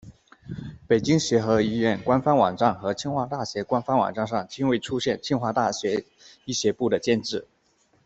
[0.87, 6.03] 北京协和医学院官方网站和清华大学官方网站上均未出现清华大学
[6.45, 7.45] 医学部的建制。